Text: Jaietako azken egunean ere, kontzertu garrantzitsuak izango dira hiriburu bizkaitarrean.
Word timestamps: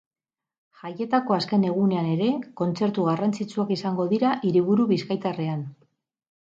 Jaietako 0.83 1.35
azken 1.35 1.67
egunean 1.73 2.09
ere, 2.13 2.31
kontzertu 2.63 3.07
garrantzitsuak 3.11 3.77
izango 3.79 4.09
dira 4.17 4.35
hiriburu 4.51 4.93
bizkaitarrean. 4.95 5.67